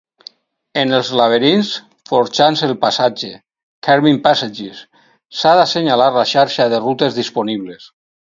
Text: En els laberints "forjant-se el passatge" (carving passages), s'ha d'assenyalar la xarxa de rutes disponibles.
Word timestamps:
En 0.83 0.93
els 0.99 1.09
laberints 1.17 1.67
"forjant-se 2.11 2.65
el 2.69 2.73
passatge" 2.85 3.29
(carving 3.89 4.17
passages), 4.29 4.81
s'ha 5.41 5.51
d'assenyalar 5.61 6.11
la 6.19 6.27
xarxa 6.35 6.69
de 6.75 6.81
rutes 6.87 7.21
disponibles. 7.23 7.89